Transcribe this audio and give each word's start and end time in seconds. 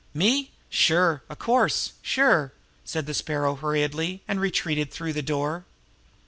"Me? 0.15 0.49
Sure! 0.67 1.21
Of 1.29 1.37
course! 1.37 1.93
Sure!" 2.01 2.53
said 2.83 3.05
the 3.05 3.13
Sparrow 3.13 3.53
hurriedly, 3.55 4.23
and 4.27 4.39
retreated 4.41 4.89
through 4.89 5.13
the 5.13 5.21
door. 5.21 5.63